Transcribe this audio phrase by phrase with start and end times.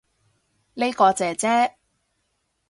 [0.73, 1.75] 呢個姐姐